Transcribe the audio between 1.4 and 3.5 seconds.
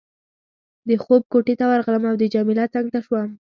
ته ورغلم او د جميله څنګ ته شوم.